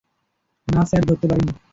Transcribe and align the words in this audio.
না 0.67 0.81
স্যার, 0.85 1.03
ধরতে 1.07 1.25
পারিনি। 1.27 1.51